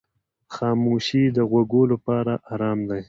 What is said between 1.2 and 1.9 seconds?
د غوږو